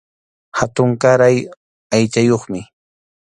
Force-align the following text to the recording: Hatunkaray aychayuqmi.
Hatunkaray 0.57 1.35
aychayuqmi. 1.95 2.61